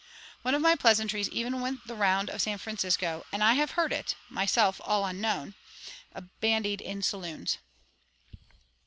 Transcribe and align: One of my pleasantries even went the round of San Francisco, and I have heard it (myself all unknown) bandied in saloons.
One 0.41 0.55
of 0.55 0.63
my 0.63 0.73
pleasantries 0.75 1.29
even 1.29 1.61
went 1.61 1.85
the 1.85 1.93
round 1.93 2.31
of 2.31 2.41
San 2.41 2.57
Francisco, 2.57 3.23
and 3.31 3.43
I 3.43 3.53
have 3.53 3.73
heard 3.77 3.93
it 3.93 4.15
(myself 4.29 4.81
all 4.83 5.05
unknown) 5.05 5.53
bandied 6.39 6.81
in 6.81 7.03
saloons. 7.03 7.59